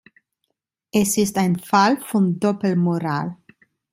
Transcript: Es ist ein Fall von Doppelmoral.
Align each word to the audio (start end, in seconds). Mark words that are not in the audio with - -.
Es 0.91 1.15
ist 1.19 1.37
ein 1.37 1.57
Fall 1.57 1.97
von 2.01 2.39
Doppelmoral. 2.39 3.37